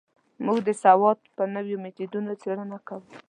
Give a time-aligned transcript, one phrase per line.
[0.45, 3.05] موږ د سودا په نویو مېتودونو څېړنه کوو.